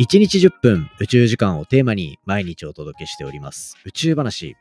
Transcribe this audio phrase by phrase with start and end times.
[0.00, 3.76] 1日10分宇宙時間をテーマに毎日お届けしております。
[3.84, 4.56] 宇宙話。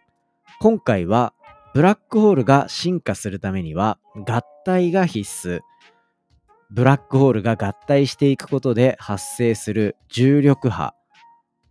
[0.60, 1.34] 今回は
[1.74, 5.62] ブラックホールが進化するためには合体が必須。
[6.72, 10.94] ブラックホールが合体していくことで発生する重力波。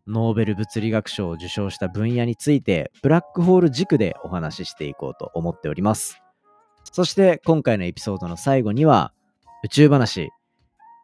[0.07, 6.23] ノーベル物理学賞を受賞した分野についてブラックホール軸でお話ししていこうと思っております。
[6.85, 9.13] そして今回のエピソードの最後には
[9.63, 10.31] 宇宙話。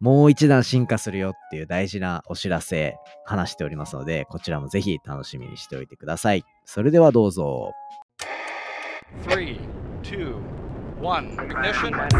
[0.05, 6.45] もう一段進化するよっていう大事なお知らせ話しておりますので、こちらもぜひ楽しみにしておいてください。
[6.67, 7.73] それではどうぞ。
[9.23, 9.59] Three,
[10.03, 10.35] two,
[11.01, 11.95] one, ignition.
[11.95, 12.13] Space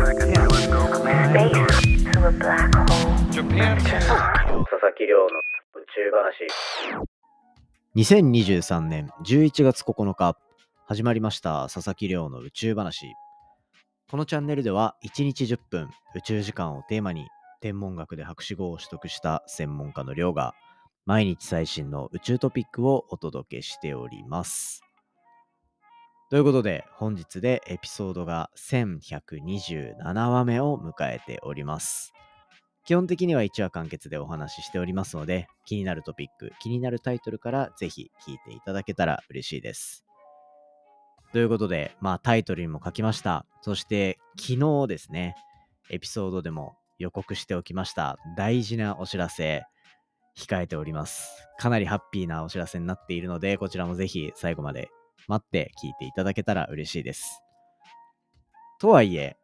[2.11, 2.87] to a black hole.
[3.31, 3.77] Japan.
[3.77, 4.01] 佐々
[4.97, 5.29] 木亮の宇
[5.95, 6.47] 宙話。
[7.97, 10.39] 2023年11月9日、
[10.87, 13.13] 始まりました佐々木亮の宇宙話。
[14.11, 17.29] このチャンネルでは1日10分宇宙時間をテーマに
[17.61, 20.55] 天文学で博士号を取得した専門家の亮が
[21.07, 24.83] 毎日最新の宇宙トピックをお届けしております。
[26.31, 32.13] ということで本日でエピソードが1127話目を迎えております。
[32.85, 40.05] 基本的には1話完結でお話ししておりますので気になるトピック、気になるタイトルからぜひ聞いていただけたら嬉しいです。
[41.33, 43.45] ということで、まあタイトルにも書きました。
[43.63, 45.35] そして昨日ですね、
[45.91, 49.65] エピソードでも予告しておきました大事なお知らせ
[50.37, 51.49] 控えております。
[51.59, 54.91] かなりハッピーなお知らせになっているので、こちらもぜひ最後まで
[55.29, 57.41] 待って聞いていただけたら嬉しいです。
[58.81, 59.37] とはいえ、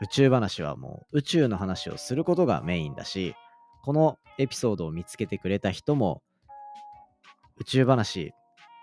[0.00, 3.34] 宇宙話はもう宇宙の話をすることがメインだし、
[3.82, 6.22] このエピソードを見つけてくれた人も、
[7.58, 8.32] 宇宙話、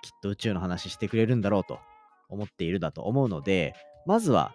[0.04, 1.80] きっと宇宙の話してくれるんだろうと
[2.30, 3.74] 思っているだと思うので、
[4.06, 4.54] まずは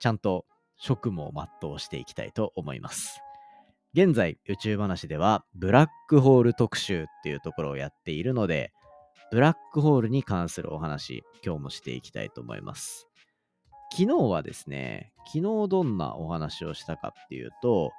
[0.00, 0.44] ちゃんと
[0.76, 3.20] 職務を全うしていきたいと思います。
[3.94, 8.72] 現在、宇宙話では、ブラックホール特集っていうところをやっているので、
[9.30, 13.08] ブラックホールに関するお話、今日もしていきたいと思います。
[13.92, 17.92] 昨日はですね、昨日どんなお話をしたかっていうと、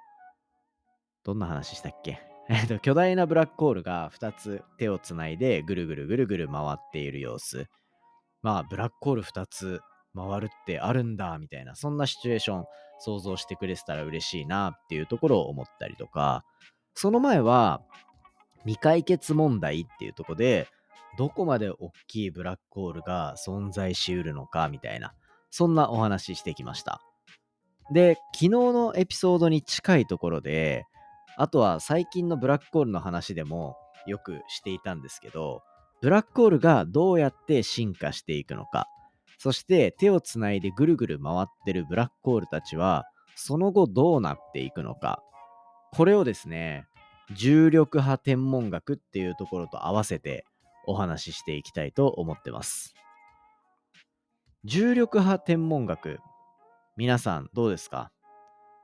[1.23, 2.19] どんな話したっけ？
[2.49, 7.67] えっと、巨大なブラックホールが2つ手をつないでぐるぐるぐるぐる回っている様子。
[8.41, 9.79] まあ、ブラックホール2つ
[10.15, 12.65] 回るってあるんだ、みたいな、そんなシチュエーション
[12.99, 16.43] 想像してくれてたら嬉しいなっていうところを思ったりとか、
[16.93, 17.81] その前は
[18.59, 20.67] 未解決問題っていうとこで、
[21.17, 25.13] どこまで大きいブラックホールが存在しうるのかみたいな、
[25.51, 27.01] そんなお話ししてきました。
[27.91, 30.85] で、昨日のエピソードに近いところで、
[31.37, 33.75] あとは最近のブラックホールの話でも
[34.07, 35.61] よくしていたんですけど、
[36.01, 38.87] ブラックホールがどうやって進化していくのか、
[39.37, 45.21] そして手をつないでぐるぐる回ってるブラックホールたちは、その後どうなっていくのか。
[45.91, 46.87] これをですね、
[47.35, 50.45] 重力波天文学っていうところと合わせて
[50.87, 52.93] お話ししていきたいと思ってます。
[54.63, 56.19] 重力波天文学、
[56.97, 58.11] 皆さんどうですか？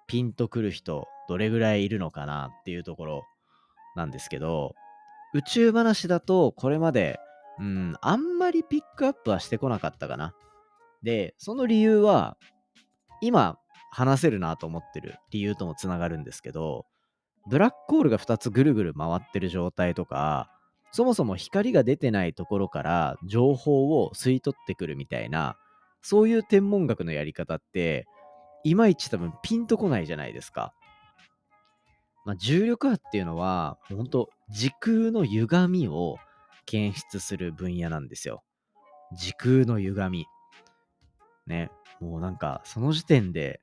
[0.07, 3.23] ピンとくる人、どれぐらいいるのかなっていうところ
[3.95, 4.73] なんですけど、
[5.33, 7.19] 宇宙話だとこれまで
[7.59, 10.33] うん、あんまりピックアップはしてこなかったかな。
[11.03, 12.37] で、その理由は、
[13.21, 13.59] 今
[13.91, 16.85] 話せるなと思ってる理由ともつながるんですけど、
[17.47, 20.49] ブラックホールが2つぐるぐる回ってる状態とか、
[20.91, 25.55] そもそも光が出てないところから情報を吸い取ってくるみたいな、
[26.01, 28.07] そういう天文学のやり方って、
[28.63, 30.73] いまいち多分ピンとこないじゃないですか。
[32.25, 36.17] まあ、重力波っていうのは、本当時空の歪みを
[36.65, 38.43] 検出する分野なんですよ。
[39.13, 40.25] 時空の歪み。
[41.47, 43.59] ね、もうなんかその時点で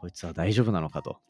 [0.00, 1.20] こいつは大丈夫なのかと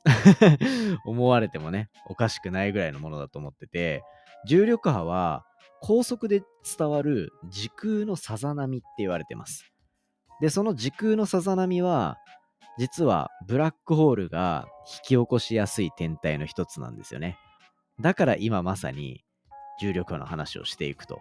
[1.04, 4.02] 思われてもね、おかしくないぐらいのものだと思ってて、
[4.46, 5.44] 重力波は
[5.82, 6.42] 高速で
[6.78, 9.70] 伝わる時空のさざ波って言われてます。
[10.40, 12.16] で、その時空のさざ波は、
[12.78, 17.36] 実はブラックホールが引き起こしやすい天体の一つなんですよね。
[18.00, 19.22] だから今まさに
[19.80, 21.20] 重力波の話をしていくと。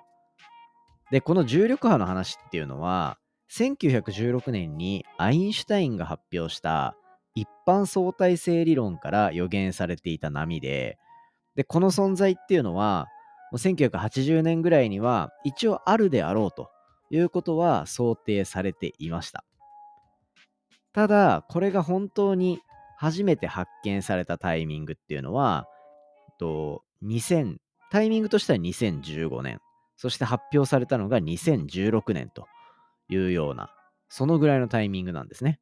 [1.11, 3.17] で、この重力波の話っていうのは、
[3.51, 6.95] 1916年にアインシュタインが発表した
[7.35, 10.97] 一般相対性理論から予言されていた波で、
[11.55, 13.07] で、この存在っていうのは、
[13.53, 16.69] 1980年ぐらいには一応あるであろうと
[17.09, 19.43] いうことは想定されていました。
[20.93, 22.61] ただ、これが本当に
[22.97, 25.67] 初めて発見されたタイミングっていうのは、
[26.37, 27.57] と2000
[27.91, 29.59] タイミングとしては2015年、
[29.97, 32.47] そして発表されたのが2016年と
[33.09, 33.69] いうような、
[34.09, 35.59] そのぐらいのタイミングなんですね。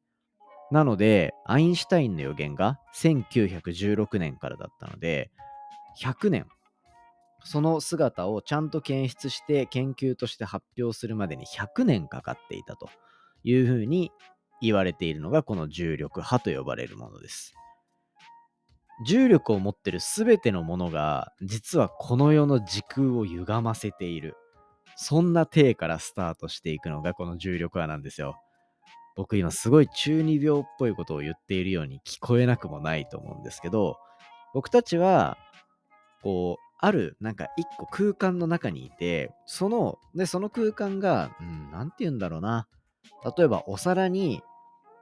[0.70, 5.30] なので、アインシュタインの予言が1916年からだったので、
[6.00, 6.46] 100年
[7.44, 12.88] その姿をちゃんと検出して研究として発表するまでに100年かかっていたと
[13.44, 14.10] いうふうに
[14.60, 17.54] 言われているのがこの重力波と呼ばれるものです。
[19.06, 24.36] 重力を持ってる全てのものが実はこの世の時空を歪ませている。
[24.96, 28.36] そんな体からスタートしていくのがこの重力波なんですよ。
[29.16, 33.96] 僕今すごい中二病っぽいことを言っているように聞こえなくもないと思うんですけど、
[34.52, 35.38] 僕たちは、
[36.22, 41.44] こう、ある、なんか一個空間の中にいて、その、で、その空間が、う、
[41.84, 42.66] んて言うんだろうな。
[43.36, 44.42] 例えばお皿に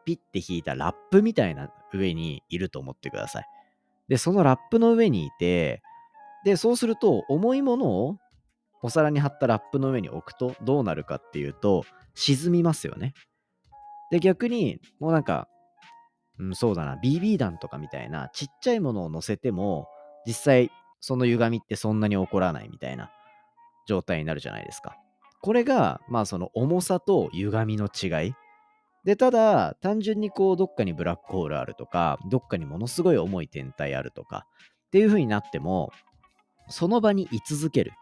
[0.04, 3.46] ピッて引いたラップみたいな上にいると思ってください。
[4.08, 5.82] で、そのラップの上にいて、
[6.44, 8.18] で、そうすると重いものを
[8.82, 11.84] お皿に貼ったラップの上に置くとどうなるかっていうと
[12.14, 13.14] 沈みますよね。
[14.10, 15.48] で、逆にもうなんか、
[16.38, 19.88] うん、そうだな、BB 弾とかみたいなちっちゃいものを乗せても
[20.26, 20.70] 実際
[21.00, 23.10] その歪みってそんなに起こらないみたいな
[23.86, 24.96] 状態になるじゃないですか。
[25.40, 28.34] これが、まあその重さと歪みの違い。
[29.04, 34.46] で、ただ、単純にこう、どっかにブラックホールあるとか、どっかにものすごい重い天体あるとか、
[34.88, 35.92] っていう風になっても、
[36.68, 37.92] その場に居続ける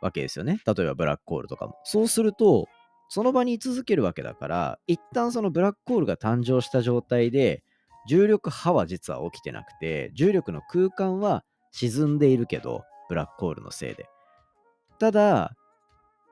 [0.00, 0.60] わけですよね。
[0.66, 1.76] 例えばブラックホールとかも。
[1.84, 2.68] そうすると、
[3.08, 7.62] その場に居続けるわけだから、一旦そのブラックホールが誕生した状態で、
[8.08, 14.06] 重力波は実は起きてなくて、重力の空間は沈んでいるけど、ブラックホールのせいで。
[14.98, 15.52] ただ、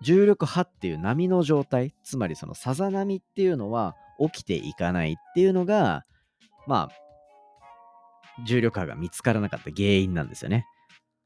[0.02, 3.96] 重力波っていう波の状態、つまりそのさざ波っていうのは
[4.32, 6.04] 起きていかないっていうのが、
[6.66, 7.08] まあ、
[8.46, 10.66] 重力波が見つからなかった原因なんですよね。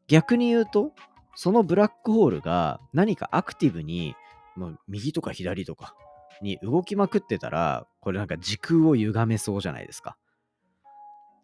[0.09, 0.93] 逆に言うと、
[1.35, 4.15] そのブラックホールが何かアクティブに、
[4.57, 5.95] もう右とか左とか
[6.43, 10.17] に動きまくってたら、これなんか時空を歪めそうじゃないですか。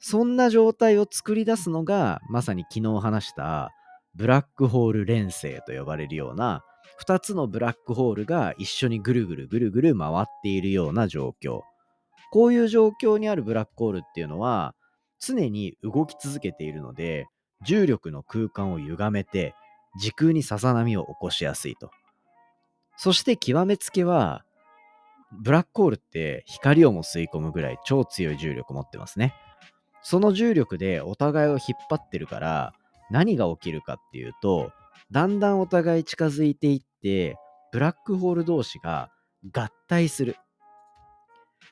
[0.00, 3.72] そんな状態を作り出すのが、まさに昨日話した
[4.14, 6.64] ブラックホール連星と呼ばれるような、
[7.04, 11.62] 2つのブラックホールが一緒にぐるぐるぐるぐる回っているような状況。
[12.30, 14.74] こういう状況にあるブラックホールっていうのは、
[15.20, 17.26] 常に動き続けているので、
[17.66, 19.54] 重力の空間を歪めて、
[20.00, 21.90] 時空にさざ波を起こしやすいと。
[22.96, 24.44] そして極めつけは、
[25.32, 29.34] ブラックホールって光をも吸い込むぐらい超強い重力を持ってますね。
[30.02, 31.60] その重力でお互いを引っ
[31.90, 32.72] 張ってるから
[33.10, 34.72] 何が起きるかっていうと
[35.10, 37.36] だんだんお互い近づいていって
[37.72, 39.10] ブラックホール同士が
[39.54, 40.36] 合体する。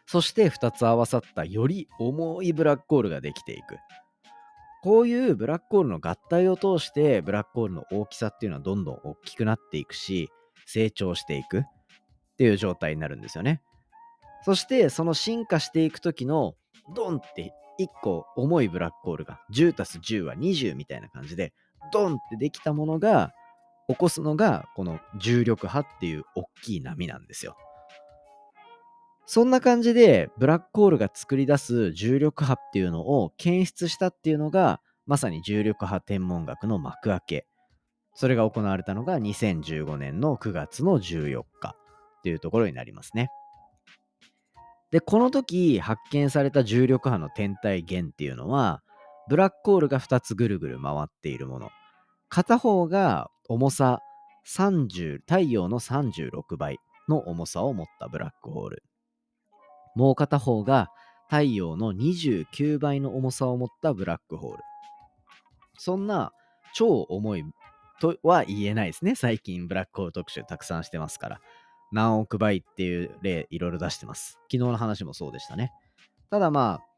[0.07, 3.77] そして2つ合わさったより重いブラックホールができていく。
[4.83, 10.31] こういうブラックホールの合体を通してブラックホールの大きさっていうのはどんどん大きくなっていくし
[10.65, 11.63] 成長していくっ
[12.39, 13.63] ていう状態になるんですよね。
[14.45, 16.55] そしてその進化していく時の
[16.95, 21.53] ドンって1個重いブラックホールが10 10は20みたいな感じで
[21.93, 23.33] ドンってできたものが
[23.89, 27.57] 起こすのがこの重力波っていう大きい波なんですよ。
[29.27, 37.47] そんな感じでブラックホールが作り出す重力波っていうのを検出したっていうのがまさに重力波天文学の幕開け。
[38.15, 41.77] それが行われたのが2015年の9月の14日
[42.19, 43.29] っていうところになりますね。
[44.91, 48.83] で、この時発見された重力波の天体源っていうのは、
[49.29, 51.71] ブラックホールが2つぐるぐる回っているもの。
[52.29, 54.01] 片方が重さ
[54.47, 56.79] 30、太陽の36倍
[57.09, 58.83] の重さを持ったブラックホール。
[59.95, 60.91] もう片方が
[61.29, 64.63] 太陽の29倍の重さを持ったブラックホール。
[65.79, 66.33] そんな
[66.75, 67.45] 超重い
[68.01, 69.15] とは言えないですね。
[69.15, 71.41] 最近ブラックホール特集たくさんしてますから。
[71.93, 74.39] 何億倍っていう例いろいろ出してます。
[74.51, 75.73] 昨日の話もそうでしたね。
[76.31, 76.96] ただまあ、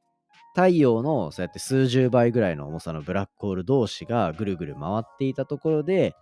[0.59, 6.17] 太陽のそうやって数十倍ぐらいの重さのブラックホール同士がぐるぐる回っていたところで、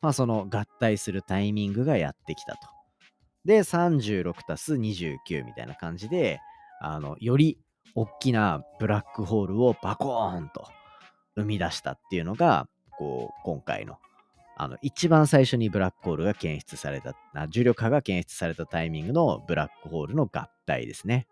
[0.00, 2.60] まあその合体するタイミングがやってきたと。
[3.44, 6.40] で、36たす29みたいな感じで、
[6.80, 7.58] あの、より
[7.94, 10.64] 大きなブラックホールをバコーンと
[11.36, 13.98] 生み出したっていうのが、こう、今回の
[14.56, 17.14] あの、一番最初にブラックホールが検出された、
[17.48, 21.26] 重力波が検出されたタイミングのブラックホールの合体ですね。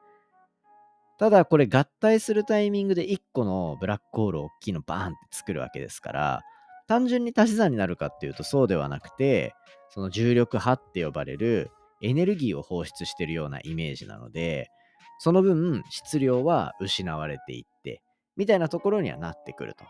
[1.20, 6.42] ただこれ合体するタイミングで1個のブラックホール大きいのバーンって作るわけですから、
[6.88, 9.54] 単純に足し算になるかっていうとそうではなくて、
[9.90, 14.70] その重力波って呼ばれるエネルギーを放出してるようなイメージなので、
[15.18, 18.00] その分質量は失われていって、
[18.38, 19.84] みたいなところにはなってくると。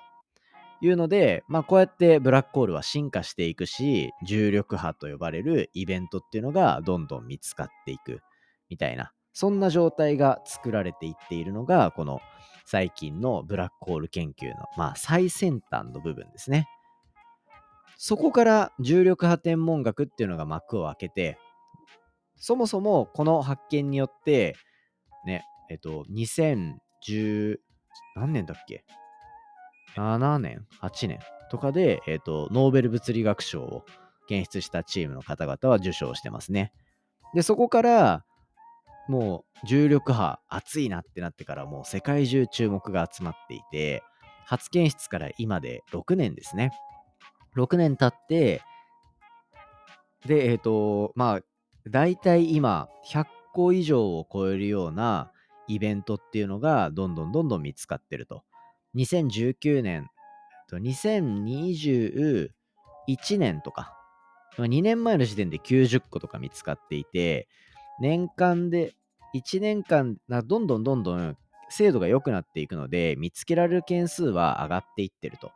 [0.82, 8.20] いうので、まあ、こうやってブラックホールは進化していくし、重力波と呼ばれるイベントっていうのがどんどん見つかっていく
[8.68, 12.20] みたいな、そんな状態が作られていっているのが、この
[12.64, 16.68] 最近のブラックホール研究の、まあ、最先端の部分ですね。
[17.96, 21.38] そこから重力波天文学っていうのが幕を開けて、
[22.36, 24.56] そもそもこの発見によって、
[25.26, 27.58] ね、えっと、2010、
[28.16, 28.84] 何年だっけ
[29.96, 31.18] ?7 年 ?8 年？
[31.50, 33.84] とかで、えっと、ノーベル物理学賞を
[34.28, 36.72] 検出したチームの方々は受賞してますね。
[37.34, 38.24] で、そこから、
[39.10, 44.04] もう重力波熱いなってなってからもう世界中注目が集まっていて、
[44.46, 46.70] 初検出から今で6年ですね。
[47.56, 48.62] 6年経って、
[50.26, 51.40] で、えっ、ー、と、まあ、
[51.88, 55.32] 大体今、100個以上を超えるような
[55.66, 58.44] イベントっていうのがどんどんどんどん見つかってると。
[58.94, 60.08] 2019年、
[60.72, 62.50] 2021
[63.38, 63.96] 年とか、
[64.56, 67.48] 2年前の時点で90個とか見つかっていて、
[68.00, 68.94] 年間で
[69.34, 71.36] 1年間、どんどんどんどん
[71.68, 75.52] 精度が良くなっていくので、見つけられる件数は上がっていってると。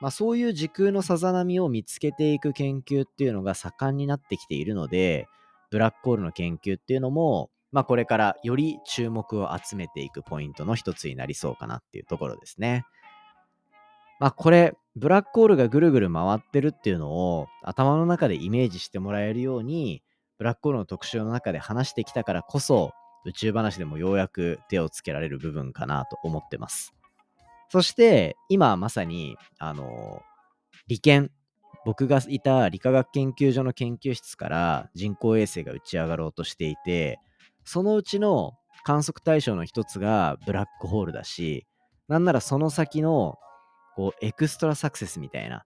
[0.00, 5.28] まあ、そういう時空のさざ波を見つけていく研究っていうのが盛んになってきているので、
[5.70, 12.84] ブラックホールの研究っていうのも、まあ、これからより注目を集めていくポイントの一つになりそうかなっていうところですね。
[14.20, 20.02] まあ、これ、ブラックホールがぐるぐる回ってるっていうのを頭の中でイメージしてもらえるように、
[20.38, 22.92] ブラックホールの特集の中で話してきたからこそ、
[23.24, 26.94] 宇宙話でもようやく手をつけられる部分かなと思ってます。
[27.68, 30.22] そして、今まさに、あの、
[30.88, 31.30] 理研、
[31.84, 37.18] 僕がいた理化学研究所の研究室から人工衛星が打ち上がろうとしていて、
[37.64, 41.66] そのうちの観測対象の一つがブラックホールだし、
[42.08, 43.38] なんならその先の
[43.96, 45.64] こうエクストラサクセスみたいな、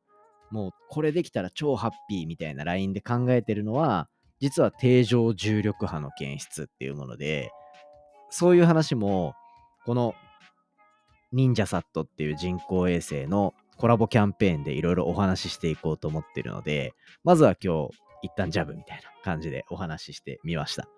[0.51, 4.09] もうこれできたら超ハッピーみたいなラインで考えてるのは、
[4.41, 7.51] 実は定常重力波の検出っていうもので、
[8.31, 9.35] そういう話も、
[9.85, 10.15] この
[11.33, 16.93] 忍者サットっていう人工衛星のコラボキャンペーンでいろいろお話ししていこうと思ってるので、
[17.25, 17.91] まずは今日
[18.23, 20.89] 一旦ジャブみたいな感じでお話ししてみました。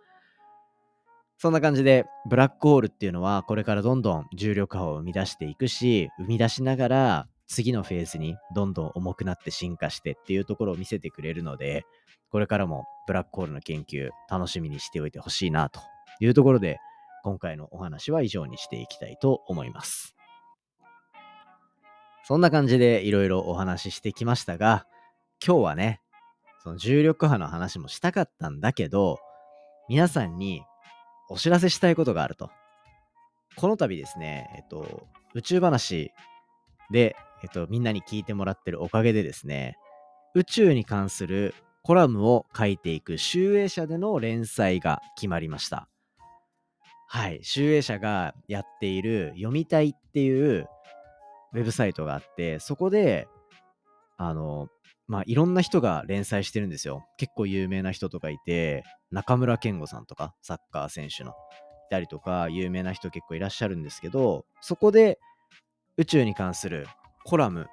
[1.40, 11.84] そんな感じで、ブラックホールっていうのはこれからどんどん重力波を生み出していくし、生み出しながら次のフェーズにどんどん重くなって進化してっていうところを見せてくれるので、
[12.30, 15.80] これからもブラックホールの研究楽しみにしておいてほしいなと
[16.20, 16.78] いうところで、
[17.24, 20.14] 今回のお話は以上にしていきたいと思います。
[22.24, 24.86] そんな感じでいろいろお話ししてきましたが、
[25.44, 26.02] 今日はね、
[26.62, 29.18] その重力波の話もしたかったんだけど、
[29.88, 30.62] 皆さんに
[31.30, 32.50] お知らせしたいことがあると。
[33.56, 36.12] この度ですね、えっと、宇宙話
[36.90, 39.76] で、えっと、みんなに聞いてもらってるおかげでですね、
[40.34, 45.88] 宇宙に関するコラムを書いていく集英社での連載が決まりました。
[47.08, 50.68] はい、集英社がやっている読みたいっていう
[51.54, 53.28] ウェブサイトがあって、そこで、
[54.18, 54.68] あの、
[55.06, 57.06] まあ、いろんな人が連載してるんですよ。
[57.16, 61.34] 結構有名な人とかいて、中村健吾さんとか、サッカー選手の、い
[61.90, 65.18] たりとか、有名な人結構いらっしゃるんですけど、そこで
[65.96, 66.86] 宇宙に関する
[67.24, 67.68] コラム、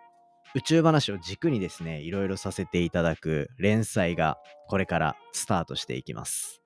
[0.56, 4.38] 宇宙話を軸にですね、いろいろさせていただく連載が
[4.70, 6.62] これからスタートしていきます。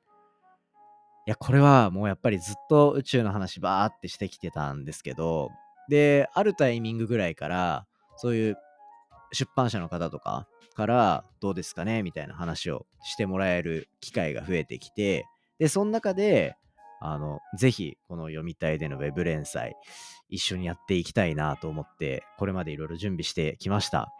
[1.25, 5.49] いや、これはもうやっぱりずっと宇宙の話バーってしてきてたんですけど、
[5.89, 8.57] で、あるタイミングぐらいから、そういう
[9.33, 15.25] 出版社の方とかからどうですかねみたいな話をしてもらえる機会が増えてきて、
[15.57, 16.55] で、その中で、
[17.01, 19.75] あの、ぜひ、この読みたいでのウェブ連載、
[20.29, 24.11] 一緒にやっていきたいなと思って、これまでいろいろ準備してきました。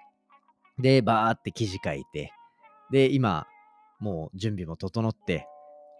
[0.77, 2.31] で、バーって記事書いて、
[2.91, 3.47] で、今、
[3.99, 5.45] もう準備も整って、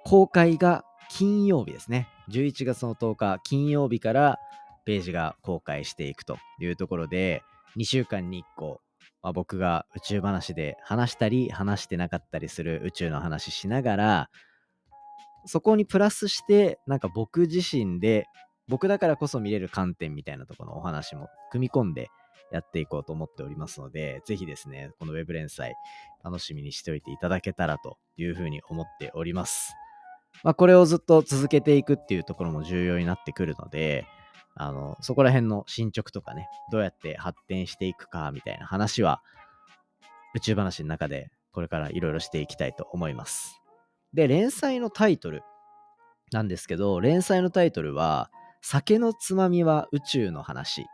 [0.06, 2.08] 公開が金曜日ですね。
[2.30, 4.40] 11月の10日、金曜日から
[4.86, 7.44] ページが公開していくというところで、
[7.78, 8.82] 2週間に1個、
[9.22, 14.30] まあ、僕が宇宙話で話したり話してなかったりする宇宙の話しながら、
[15.50, 18.28] そこにプラスして、なんか僕自身で、
[18.68, 22.10] 僕だからこそ見れる観点みたいなところのお話も組み込んで
[22.52, 25.74] やっていこうと思っておりますので、ぜひですね、このウェブ連載
[26.24, 29.74] 楽しみにしておいていただけたらというふうに思っております。
[30.44, 34.06] まあ、これをずっと続けていくっていうところも重要になってくるので、
[34.54, 39.24] あの、そこら辺の進捗とかね、どうやって発展していくかみたいな話は、
[40.36, 43.59] 宇宙話の中でこれからいろいろしていきたいと思います。
[44.14, 45.44] で、連載のタイトル
[46.32, 48.30] なんですけど、連載のタイトルは、
[48.62, 50.86] 酒のつまみは宇宙の話っ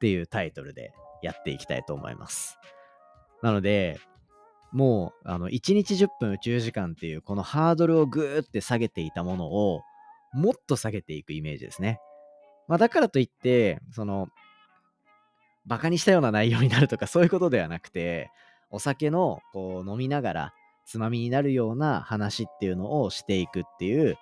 [0.00, 0.92] ていうタイトルで
[1.22, 2.58] やっていきたいと思います。
[3.42, 3.98] なので、
[4.72, 9.82] もう、あの、1日10分宇宙時間っていうこのハードルをぐーって下げていたものを、
[10.32, 12.00] もっと下げていくイメージですね。
[12.68, 14.28] まあ、だからといって、その、
[15.66, 18.30] バカにしたような内容になるとかそういうことではなくて、
[18.70, 20.54] お酒のこう飲みながら
[20.90, 24.16] つまみになるような話っていうのをしていくっていう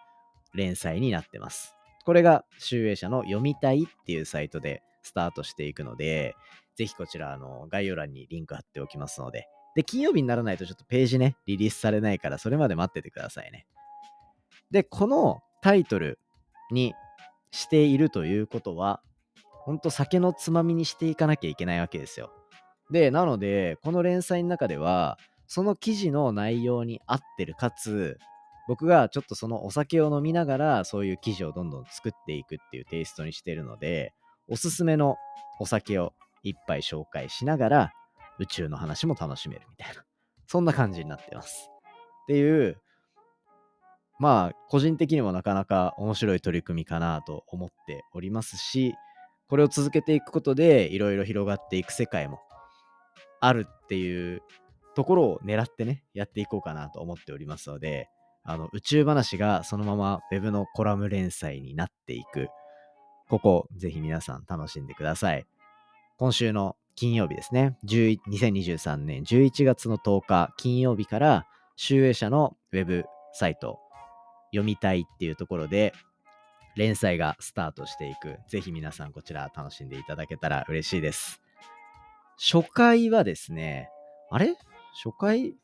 [0.52, 1.74] 連載になってます。
[2.04, 6.36] これが集英社の読みたいっていうサイトでスタートしていくので、
[6.76, 9.46] ぜひこちらあの概要欄にリンク貼っておきますので。
[9.76, 13.66] で、金曜日にならないとちょっとページね、リリースされないから、それまで待っててくださいね。
[14.70, 16.18] で、このタイトル
[16.70, 16.92] に
[17.50, 19.00] しているということは、
[19.64, 22.30] ほんと酒のつまみにしていかなきゃいけないわけですよ。
[22.90, 25.16] で、なので、この連載の中では、
[25.48, 28.18] その記事の内容に合ってる、かつ、
[28.68, 34.12] 僕がちょっとそのお酒を飲みながら、そういう記事をどんどん作っていくっていうテイストにしてるので、
[34.46, 35.16] おすすめの
[35.58, 36.12] お酒を
[36.42, 37.92] 一杯紹介しながら、
[38.38, 40.04] 宇宙の話も楽しめるみたいな、
[40.46, 41.70] そんな感じになってます。
[42.24, 42.78] っていう、
[44.18, 48.94] まあ、個人的にもなかなか面白い取り組みかなと思っておりますし、
[49.48, 52.38] これを続けていくことで、いろいろ広がっていく世界も
[53.40, 54.42] あるっていう
[54.98, 58.08] ところを狙ってね、やっていこうかなと思っておりますので、
[58.42, 62.48] あの宇宙話がそのまま Web のコラム連載になっていく、
[63.28, 65.46] ここ、ぜひ皆さん楽しんでください。
[66.16, 73.78] 今週の金曜日ですね、2023年11月の10日金曜日から、集英社の Web サイト、
[74.50, 75.94] 読みたいっていうところで、
[76.74, 78.40] 連載がスタートしていく。
[78.48, 81.40] ぜひ皆さんこちら楽しんでいただけたら嬉しいです。
[82.36, 83.90] 初回はですね、
[84.30, 84.56] あれ？
[85.02, 85.54] 初回、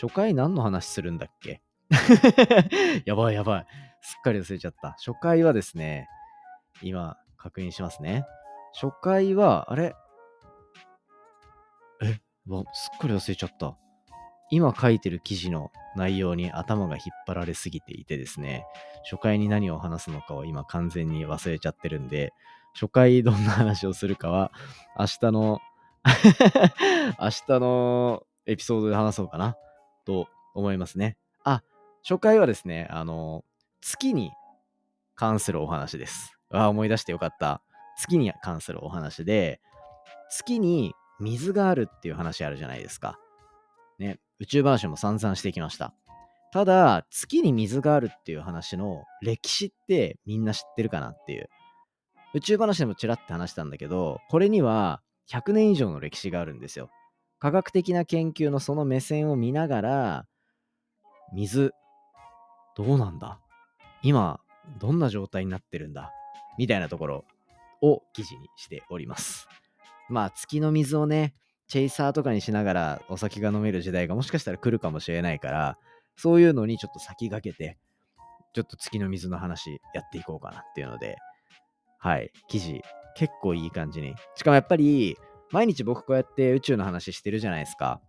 [0.00, 1.62] 初回何の話するんだっけ？
[3.04, 3.66] やばいやばい。
[4.00, 4.92] すっかり忘れちゃった。
[4.92, 6.08] 初回はですね、
[6.82, 8.24] 今確認しますね。
[8.72, 9.96] 初回は、あれ？
[12.02, 13.76] え、わすっかり忘れちゃった。
[14.50, 18.64] 今書いてる記事の内容に頭が引っ張られすぎていてですね、
[19.10, 22.32] 初回に何を話すのかを今完全に忘れちゃってるんで、
[22.74, 24.52] 初回どんな話をするかは、
[24.96, 25.60] 明日の
[27.18, 29.56] 明日のエピソードで話そうかな
[30.04, 31.16] と思いますね。
[31.44, 31.62] あ、
[32.02, 33.44] 初回はですね、あの、
[33.80, 34.30] 月に
[35.14, 36.38] 関するお話です。
[36.50, 37.62] あ、思い出してよかった。
[37.98, 39.60] 月に関するお話で、
[40.30, 43.18] 月に水があるっていう話あるじゃないですか。
[43.98, 45.94] ね、宇宙話も散々してきました。
[46.52, 51.48] ただ、月に水があるっていう話の歴史ってみんな知ってるかなっていう。
[52.34, 56.90] 宇宙話でもちらって話したんだけど、これには100年以上の歴史があるんですよ。
[57.38, 60.26] 科学的な研究のその目線を見ながら、
[61.34, 61.72] 水、
[62.76, 63.40] どうなんだ？
[64.02, 64.40] 今、
[64.78, 66.12] どんな状態になってるんだ？
[66.58, 67.24] みたいなところ
[67.82, 69.48] を記事にしております。
[70.08, 71.34] まあ、月の水をね、
[71.68, 75.78] チェイサーとかにしながらお酒が飲める時代がもしかしたら来るかもしれないから、
[76.16, 77.76] そういうのにちょっと先駆けて、
[78.54, 81.16] ちょっと月の水の話やっていこうかなっていうので、
[81.98, 82.80] はい、記事
[83.16, 84.14] 結構いい感じに。
[84.36, 85.18] しかもやっぱり、
[85.52, 88.00] 毎日僕こうやって宇宙の話してるじゃないですか。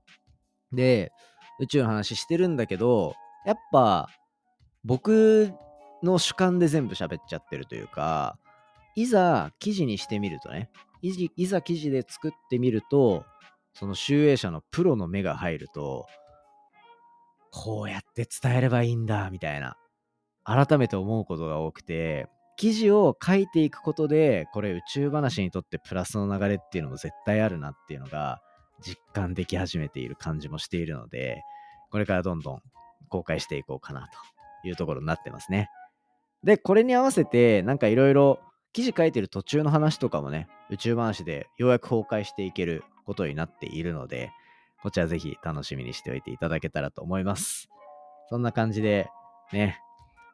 [0.72, 1.12] で、
[1.60, 4.10] 宇宙の話してるんだけど、やっぱ
[4.84, 5.52] 僕
[6.04, 8.38] の主観で全部喋っちゃってるというか、
[8.96, 10.70] いざ記事にしてみるとね、
[11.02, 13.26] いいざ記事で作ってみると、
[13.74, 16.08] その集英社のプロの目が入ると、
[17.52, 19.78] こうやって伝えればいいんだ、みたいな、
[20.44, 28.42] 改めて思うことが多くて、記事を書いていくことで、これ宇宙話にとってプラスの流れっていうのも絶対あるなっていうのが
[28.82, 31.44] 実感でき始めている感じもしているので、
[31.92, 32.62] これからどんどん
[33.10, 34.08] 公開していこうかな
[34.64, 35.70] というところになってますね。
[36.44, 38.40] で、これに合わせて、なんかいろいろ
[38.74, 44.32] 記事書いてる途中の話とかもね、宇宙話でようやく公開していけることになっているので、
[44.82, 47.70] こちらぜひ楽しみにしておいていただけたらと思います。
[48.30, 49.10] そんな感じで、
[49.54, 49.80] ね、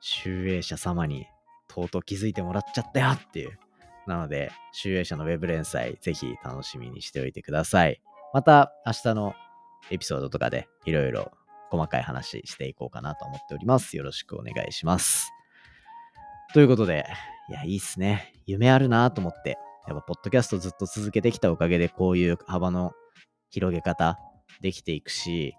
[0.01, 1.27] 集英社様に
[1.73, 3.57] とうとう気づいてもらっちゃったよっていう。
[4.05, 8.01] なので、集英社のウェブ連載、ぜひ楽しみにしておいてください。
[8.33, 9.33] また明日の
[9.89, 11.31] エピソードとかでいろいろ
[11.69, 13.97] 細かい話していこうかなと思っております。
[13.97, 15.31] よろしくお願いします。
[16.53, 17.05] ということで、
[17.49, 18.33] いや、いいっすね。
[18.45, 19.57] 夢あるなと思って。
[19.87, 22.93] やっぱ、ポッドキャストずっと続けてきたおかげで、こういう幅の
[23.49, 24.17] 広げ方
[24.61, 25.55] できていくし、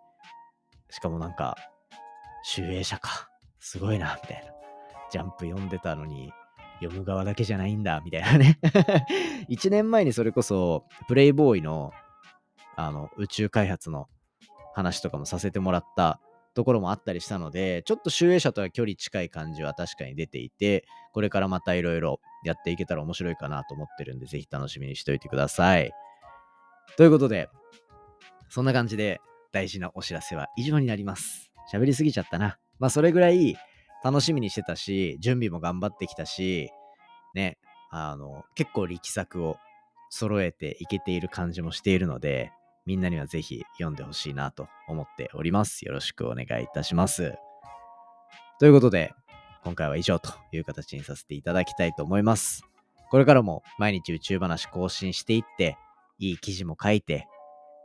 [0.88, 1.57] しかもなんか、
[2.44, 3.29] 集英社か。
[3.59, 4.54] すごいな、みたいな。
[5.14, 6.33] ジャンプ読んでたのに、
[6.81, 8.59] 読む側だけじゃないんだ、みたいなね。
[9.48, 11.92] 1年前にそれこそ、プレイボーイの、
[12.74, 14.09] あの、宇宙開発の
[14.74, 16.20] 話とかもさせてもらった
[16.55, 25.92] ところもあったりしたので、ちょっと集英社とは距離近い感じは確かに出ていて、これからまたいろいろやっていけたら面白いかなと思ってるんで、ぜひ楽しみにしておいてください。
[26.96, 27.48] ということで、
[28.48, 29.20] そんな感じで
[29.53, 31.53] 大事なお知らせは以上になります。
[31.72, 32.59] 喋りすぎちゃったな。
[32.81, 33.57] まあそれぐらい
[34.05, 36.71] 楽しみにしてたし、準備も頑張ってきたし、
[37.35, 37.57] ね、
[37.90, 39.57] あの、結構力作を
[40.11, 42.53] 揃えていけている感じもしているので、
[42.85, 45.87] みんなにはぜひ読んでほしいなと思っております。
[45.87, 47.35] よろしくお願いいたします。
[48.61, 49.14] ということで、
[49.64, 52.62] 今回は以上という形にさせていただきたいと思います。
[53.11, 55.79] これからも毎日宇宙話更新していって、
[56.19, 57.27] いい記事も書いて、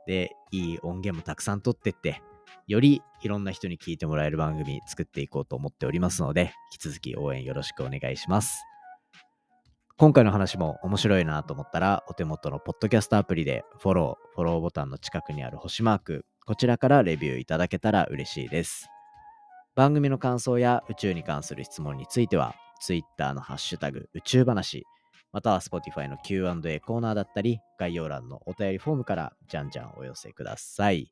[0.06, 2.22] で、いい音源もたくさん取ってって、
[2.70, 8.64] よりいろんな人に聞いてもらえる番組作っていこうと思っておりますので、引き続き応援よろしくお願いします。
[9.98, 18.88] 今回の話も面白いなと思ったら、お手元のポッドキャストアプリでフォロー、フォローボタンの近くにある星マーク、こちらからレビューいただけたら嬉しいです。
[19.76, 24.86] 番組の感想や宇宙に関する質問については、Twitter のハッシュタグ宇宙話、
[25.32, 31.12] または Spotify の Q&A コーナーだったり、概要欄のお便りフォームからじゃんじゃんお寄せください。